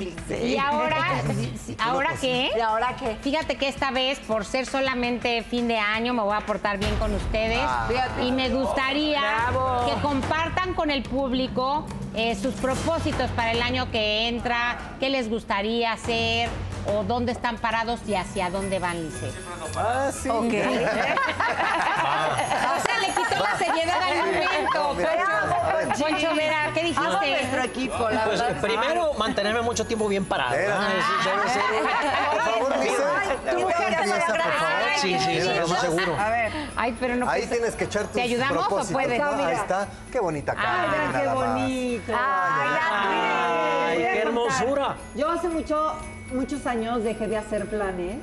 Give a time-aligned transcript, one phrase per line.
[0.00, 1.22] Y ahora,
[1.78, 2.50] ¿ahora qué?
[2.56, 3.16] ¿Y ahora qué?
[3.20, 6.94] Fíjate que esta vez, por ser solamente fin de año, me voy a portar bien
[6.96, 7.60] con ustedes.
[7.88, 8.24] Fíjate.
[8.24, 9.86] Y me gustaría Bravo.
[9.86, 15.28] que compartan con el público eh, sus propósitos para el año que entra, qué les
[15.28, 16.48] gustaría hacer
[16.86, 19.30] o dónde están parados y hacia dónde van, Lice.
[19.76, 20.28] Ah, sí.
[20.28, 20.44] Ok.
[22.60, 24.88] O sea, le quitó la seriedad al momento.
[24.88, 25.08] Poncho,
[25.88, 27.64] Poncho Vera, ¿qué Amo nuestro dijiste?
[27.64, 28.60] equipo, la Pues verdad.
[28.60, 30.54] primero, mantenerme mucho tiempo bien parado.
[30.54, 30.88] Ah,
[31.52, 31.62] ser-
[32.30, 32.96] Por favor, Lice.
[32.96, 34.50] tú Empieza, quieres por favor.
[35.00, 36.16] Sí, sí, sí, eso seguro.
[36.18, 36.52] A ver.
[36.76, 39.20] Ay, pero no Ahí pues, tienes que echar tus ¿Te ayudamos o propósitos, puedes?
[39.20, 39.88] Ahí está.
[40.12, 40.82] Qué bonita cara.
[41.14, 42.12] Ay, qué bonito.
[42.16, 44.96] Ay, qué hermosura.
[45.14, 45.94] Yo hace mucho,
[46.32, 48.18] muchos años dejé de hacer planes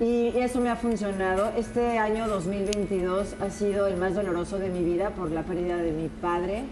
[0.00, 1.52] y eso me ha funcionado.
[1.56, 5.92] Este año 2022 ha sido el más doloroso de mi vida por la pérdida de
[5.92, 6.64] mi padre.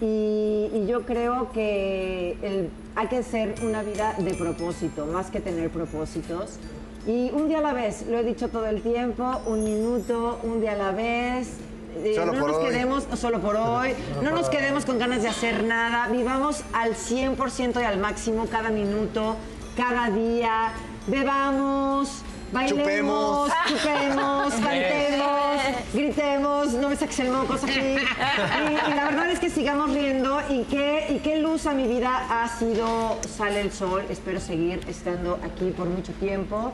[0.00, 5.40] Y, y yo creo que el- hay que hacer una vida de propósito, más que
[5.40, 6.58] tener propósitos.
[7.06, 10.60] Y un día a la vez, lo he dicho todo el tiempo, un minuto, un
[10.60, 11.48] día a la vez.
[11.96, 12.66] Eh, no nos hoy.
[12.66, 13.90] quedemos solo por hoy,
[14.22, 18.68] no nos quedemos con ganas de hacer nada, vivamos al 100% y al máximo cada
[18.70, 19.34] minuto,
[19.76, 20.72] cada día,
[21.08, 27.78] bebamos, bailemos, chupemos, cantemos, gritemos, no me saques el mocos aquí.
[27.78, 30.40] Y, y la verdad es que sigamos riendo.
[30.48, 34.04] Y qué, y qué luz a mi vida ha sido Sale el Sol.
[34.08, 36.72] Espero seguir estando aquí por mucho tiempo,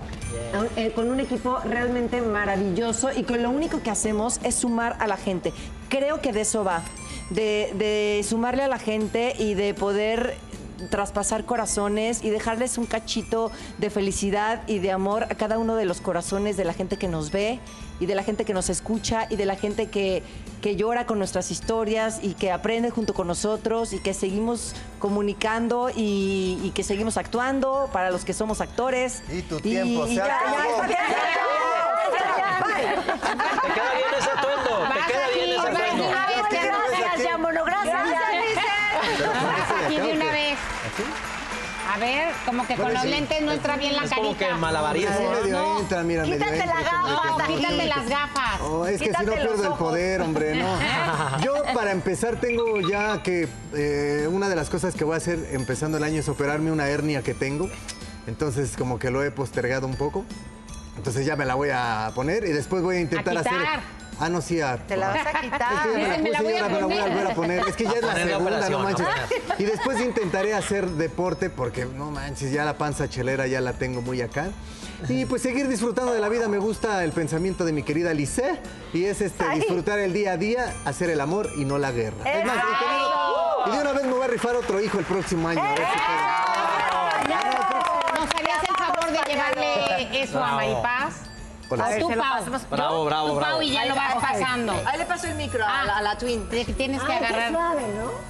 [0.76, 3.10] eh, con un equipo realmente maravilloso.
[3.14, 5.52] Y con lo único que hacemos es sumar a la gente.
[5.88, 6.82] Creo que de eso va,
[7.30, 10.36] de, de sumarle a la gente y de poder
[10.90, 15.84] traspasar corazones y dejarles un cachito de felicidad y de amor a cada uno de
[15.84, 17.60] los corazones de la gente que nos ve
[18.00, 20.22] y de la gente que nos escucha y de la gente que,
[20.60, 25.90] que llora con nuestras historias y que aprende junto con nosotros y que seguimos comunicando
[25.94, 29.22] y, y que seguimos actuando para los que somos actores.
[29.32, 31.43] Y tu tiempo se ya, ya, acabó.
[32.44, 34.88] Te queda bien ese atuendo.
[34.88, 36.04] Te queda aquí, bien ese atuendo.
[36.04, 37.94] una vez, que Gracias, ya, mono, gracias.
[38.02, 40.58] vas aquí de una vez.
[41.94, 44.48] A ver, como que con los lentes no entra bien la Es como carita.
[44.48, 45.30] que malabarismo.
[45.42, 45.80] Medio No.
[45.80, 47.08] entra, mira, medio Quítate entra, la gafa,
[47.38, 48.60] No, quítate las gafas.
[48.62, 50.76] Oh, es que si no pierdo el poder, hombre, no.
[51.44, 55.38] Yo, para empezar, tengo ya que eh, una de las cosas que voy a hacer
[55.52, 57.68] empezando el año es operarme una hernia que tengo.
[58.26, 60.24] Entonces, como que lo he postergado un poco.
[60.96, 63.52] Entonces ya me la voy a poner y después voy a intentar A hacer.
[63.52, 63.80] quitar.
[64.20, 64.76] Ah, no, sí, a.
[64.76, 65.86] Te la vas a Es que ya quitar.
[65.88, 67.34] me la me la puse voy y a ahora me la voy a volver a
[67.34, 67.68] poner.
[67.68, 69.06] Es que ya es la segunda, no manches.
[69.06, 69.54] ¿no?
[69.58, 74.02] Y después intentaré hacer deporte porque, no manches, ya la panza chelera ya la tengo
[74.02, 74.50] muy acá.
[75.08, 76.46] Y pues seguir disfrutando de la vida.
[76.48, 78.58] Me gusta el pensamiento de mi querida Lice.
[78.92, 82.24] Y es este, disfrutar el día a día, hacer el amor y no la guerra.
[82.24, 82.56] Es más,
[83.66, 85.60] y de una vez me voy a rifar otro hijo el próximo año.
[85.60, 87.34] a ver si puedo.
[88.24, 88.63] ¿Nos harías el
[89.06, 90.52] favor de llevarle eso a.
[90.52, 91.14] Maripaz?
[91.80, 92.44] A ver, tú, Pau.
[92.70, 93.52] Bravo, Yo, bravo, tú, bravo.
[93.54, 94.74] Pau, y ya lo vas pasando.
[94.86, 96.48] Ahí le paso el micro a, la, a la Twin.
[96.48, 97.52] Tienes que agarrar.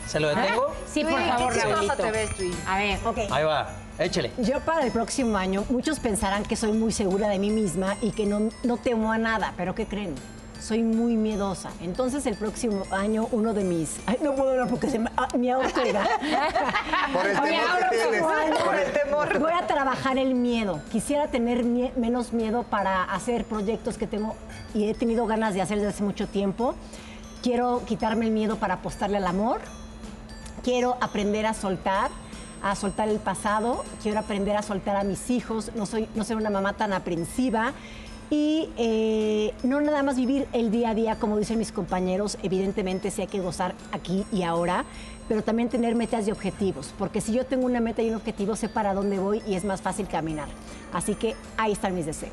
[0.07, 0.73] ¿Se lo detengo?
[0.87, 1.97] Sí, por favor, qué chistosa Raulito.
[1.97, 2.57] te ves, Twin.
[2.67, 2.99] A ver.
[3.05, 3.69] Ok, Ahí va.
[3.99, 4.33] Échele.
[4.39, 8.11] yo para el próximo año, muchos pensarán que soy muy segura de mí misma y
[8.11, 10.17] que no, no temo a nada, pero ¿qué creen?
[10.65, 11.69] Soy muy miedosa.
[11.83, 13.99] Entonces el próximo año uno de mis...
[14.07, 15.59] Ay, no puedo hablar porque se me, ah, oiga.
[17.13, 18.23] Por el temor que tienes.
[18.65, 19.39] Por el temor.
[19.41, 20.81] Voy a trabajar el miedo.
[20.91, 24.37] Quisiera tener mie- menos miedo para hacer proyectos que tengo
[24.73, 26.75] y he tenido ganas de hacer desde hace mucho tiempo.
[27.43, 29.61] Quiero quitarme el miedo para apostarle al amor.
[30.63, 32.11] Quiero aprender a soltar,
[32.63, 33.85] a soltar el pasado.
[34.03, 35.73] Quiero aprender a soltar a mis hijos.
[35.75, 37.75] No soy, no ser una mamá tan aprensiva.
[38.37, 43.13] Y eh, no nada más vivir el día a día, como dicen mis compañeros, evidentemente
[43.13, 44.85] sí hay que gozar aquí y ahora,
[45.29, 48.57] pero también tener metas y objetivos, porque si yo tengo una meta y un objetivo,
[48.57, 50.49] sé para dónde voy y es más fácil caminar.
[50.93, 52.33] Así que ahí están mis deseos.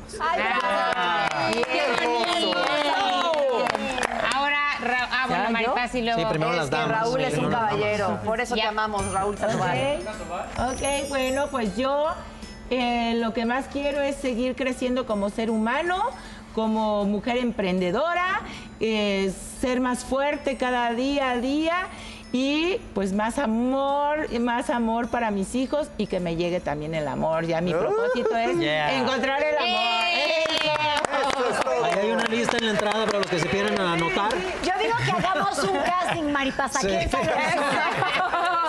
[4.34, 5.50] Ahora, Ra- ah, bueno.
[5.50, 6.18] Maripaz y luego.
[6.20, 7.00] Sí, primero Es las que damas.
[7.02, 8.18] Raúl sí, es un caballero.
[8.24, 8.70] Por eso te Ya.
[8.70, 10.00] amamos, Raúl Sandoval.
[10.72, 12.08] Ok, bueno, pues yo
[12.74, 16.02] eh, lo que más quiero es seguir creciendo como ser humano,
[16.54, 18.40] como mujer emprendedora,
[18.80, 19.30] eh,
[19.60, 21.74] ser más fuerte cada día a día
[22.32, 26.94] y pues más amor, y más amor para mis hijos y que me llegue también
[26.94, 27.44] el amor.
[27.46, 28.94] Ya mi propósito es Yeah.
[29.00, 30.04] encontrar el amor.
[30.14, 31.84] Eso.
[31.84, 34.30] Ahí hay una lista en la entrada para los que se quieran anotar.
[34.64, 36.72] Yo digo que hagamos un casting, Maripaz.
[36.80, 36.88] Sí.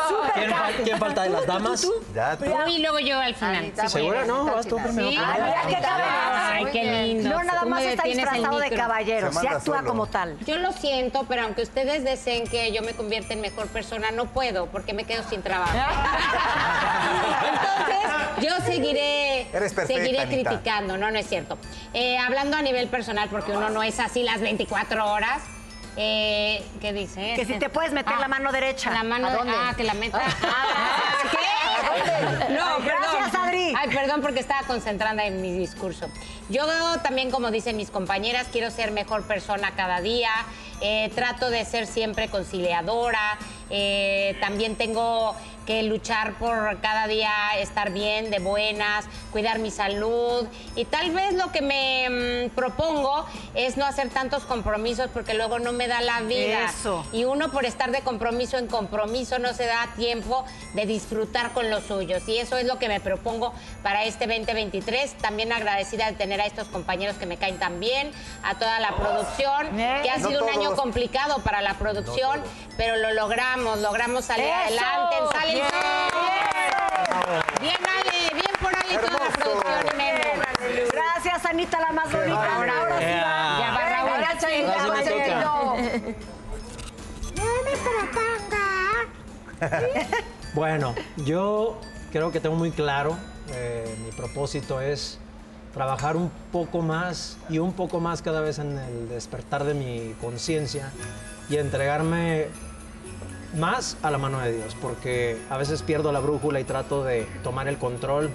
[0.84, 1.88] ¿Quién falta de las damas?
[2.14, 2.46] Ya tú.
[2.68, 3.56] Y luego yo al final.
[3.56, 4.26] Anita, ¿Segura?
[4.26, 5.10] No, vas tú primero.
[5.10, 5.18] Sí.
[5.20, 6.34] Ay, mira qué cabezas.
[6.34, 7.04] Ay, Muy qué bien.
[7.08, 7.30] lindo.
[7.30, 8.78] No, nada Tú más me está detienes el disfrazado de micro.
[8.84, 9.28] caballero.
[9.28, 9.90] Se Se manda actúa solo.
[9.90, 10.38] como tal.
[10.46, 14.26] Yo lo siento, pero aunque ustedes deseen que yo me convierta en mejor persona, no
[14.26, 15.78] puedo porque me quedo sin trabajo.
[19.54, 20.50] Eres perfecta, seguiré Anita.
[20.50, 21.58] criticando, no, no es cierto.
[21.94, 25.44] Eh, hablando a nivel personal, porque uno no es así las 24 horas.
[25.96, 27.34] Eh, ¿Qué dice?
[27.36, 28.90] Que si te puedes meter la mano derecha.
[28.92, 29.54] La mano ¿A de- dónde?
[29.56, 30.20] Ah, que la meta.
[30.44, 32.54] Ah, ¿Qué?
[32.54, 33.36] No, Ay, gracias.
[33.36, 33.74] Adri.
[33.78, 36.10] Ay, perdón porque estaba concentrada en mi discurso.
[36.50, 36.66] Yo
[37.04, 40.32] también, como dicen mis compañeras, quiero ser mejor persona cada día.
[40.82, 43.38] Eh, trato de ser siempre conciliadora.
[43.70, 50.46] Eh, también tengo que luchar por cada día estar bien, de buenas, cuidar mi salud.
[50.76, 53.26] Y tal vez lo que me mm, propongo
[53.56, 56.66] es no hacer tantos compromisos porque luego no me da la vida.
[56.66, 57.06] Eso.
[57.12, 61.70] Y uno por estar de compromiso en compromiso no se da tiempo de disfrutar con
[61.70, 62.28] los suyos.
[62.28, 65.14] Y eso es lo que me propongo para este 2023.
[65.18, 68.12] También agradecida de tener a estos compañeros que me caen tan bien,
[68.44, 72.42] a toda la producción, que ha No sido un año complicado para la producción,
[72.78, 74.56] pero lo logramos, logramos salir ¡Eso!
[74.56, 75.16] adelante.
[75.54, 75.66] Bien.
[77.62, 79.62] Bien, Ale, bien por Ale y toda la Hermoso.
[79.62, 80.90] producción.
[80.92, 82.56] Gracias, Anita, la más bonita.
[82.56, 83.60] Ahora, ahora sí va.
[83.60, 84.12] Ya va Raúl.
[84.40, 85.76] Chaito.
[90.54, 91.80] Bueno, yo
[92.12, 93.18] creo que tengo muy claro,
[93.52, 95.20] eh, mi propósito es
[95.74, 100.14] trabajar un poco más y un poco más cada vez en el despertar de mi
[100.22, 100.92] conciencia
[101.50, 102.50] y entregarme
[103.56, 107.26] más a la mano de Dios, porque a veces pierdo la brújula y trato de
[107.44, 108.30] tomar el control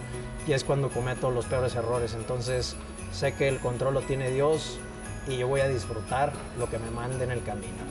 [0.46, 2.14] y es cuando cometo los peores errores.
[2.14, 2.76] Entonces
[3.12, 4.78] sé que el control lo tiene Dios
[5.26, 7.84] y yo voy a disfrutar lo que me mande en el camino.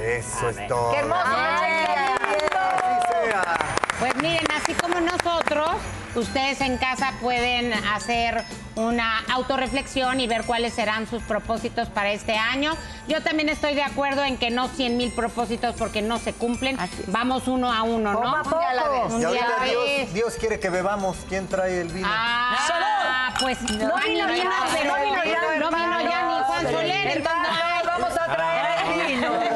[0.00, 0.90] Eso es todo.
[0.90, 1.20] ¡Qué hermoso!
[1.22, 3.56] Así sea.
[3.98, 5.68] Pues miren, así como nosotros,
[6.14, 8.42] ustedes en casa pueden hacer
[8.76, 12.74] una autorreflexión y ver cuáles serán sus propósitos para este año.
[13.06, 16.78] Yo también estoy de acuerdo en que no 100 mil propósitos porque no se cumplen.
[17.08, 18.36] Vamos uno a uno, ¿no?
[18.36, 18.42] A.
[18.42, 20.14] Un día a la vez.
[20.14, 21.18] Dios, quiere que bebamos.
[21.28, 22.08] ¿Quién trae el vino?
[22.10, 24.44] Ah, pues no, no vino ya,
[25.58, 27.16] no vino ya ni Juan Soler.
[27.18, 27.52] Entonces,
[27.86, 29.53] vamos a traer el vino.